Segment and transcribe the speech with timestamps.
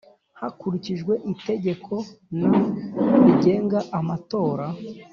[0.39, 1.93] Hakurikijwe Itegeko
[2.37, 2.39] n
[3.23, 4.65] rigenga amatora